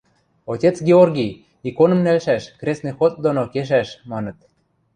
–Отец 0.53 0.75
Георгий, 0.87 1.33
иконым 1.69 1.99
нӓлшӓш, 2.05 2.43
крестный 2.59 2.95
ход 2.97 3.13
доно 3.23 3.43
кешӓш,– 3.53 3.89
маныт. 4.11 4.37